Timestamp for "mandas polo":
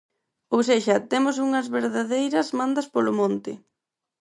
2.59-3.11